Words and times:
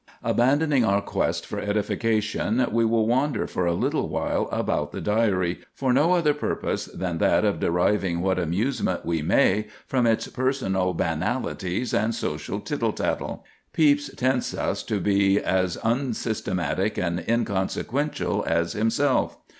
Abandoning 0.23 0.83
our 0.83 0.99
quest 0.99 1.45
for 1.45 1.59
edification, 1.59 2.65
we 2.71 2.83
will 2.83 3.05
wander 3.05 3.45
for 3.45 3.67
a 3.67 3.73
little 3.75 4.09
while 4.09 4.49
about 4.51 4.91
the 4.91 4.99
Diary, 4.99 5.59
for 5.75 5.93
no 5.93 6.13
other 6.15 6.33
purpose 6.33 6.85
than 6.85 7.19
that 7.19 7.45
of 7.45 7.59
deriving 7.59 8.19
what 8.21 8.39
amusement 8.39 9.05
we 9.05 9.21
may 9.21 9.67
from 9.85 10.07
its 10.07 10.27
personal 10.29 10.95
banalities 10.95 11.93
and 11.93 12.15
social 12.15 12.59
tittle 12.59 12.93
tattle. 12.93 13.45
Pepys 13.73 14.09
tempts 14.17 14.55
us 14.55 14.81
to 14.81 14.99
be 14.99 15.39
as 15.39 15.77
unsystematic 15.83 16.97
and 16.97 17.23
inconsequential 17.29 18.43
as 18.47 18.73
himself. 18.73 19.37